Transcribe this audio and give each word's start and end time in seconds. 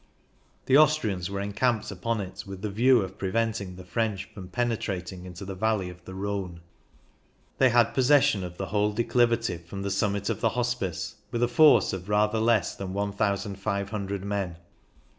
The 0.65 0.77
Austrians 0.79 1.29
were 1.29 1.39
encamped 1.39 1.91
upon 1.91 2.21
it 2.21 2.43
with 2.47 2.63
the 2.63 2.71
view 2.71 3.01
of 3.01 3.19
preventing 3.19 3.75
the 3.75 3.83
French 3.85 4.25
from 4.33 4.47
pene 4.47 4.69
trating 4.75 5.25
into 5.25 5.45
the 5.45 5.53
valley 5.53 5.91
of 5.91 6.05
the 6.05 6.15
Rhone. 6.15 6.61
They 7.59 7.69
had 7.69 7.93
possession 7.93 8.43
of 8.43 8.57
the 8.57 8.65
whole 8.65 8.93
declivity 8.93 9.57
from 9.59 9.83
the 9.83 9.91
summit 9.91 10.27
of 10.27 10.41
the 10.41 10.49
Hospice, 10.57 11.17
with 11.29 11.43
a 11.43 11.47
force 11.47 11.93
of 11.93 12.09
rather 12.09 12.39
less 12.39 12.73
than 12.73 12.93
1,500 12.93 14.25
men. 14.25 14.55